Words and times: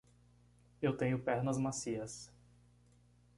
Eu 0.81 0.97
tenho 0.97 1.19
pernas 1.19 1.59
macias. 1.59 2.33